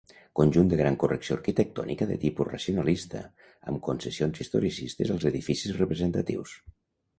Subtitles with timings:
[0.37, 3.23] Conjunt de gran correcció arquitectònica de tipus racionalista,
[3.73, 6.59] amb concessions historicistes als edificis representatius.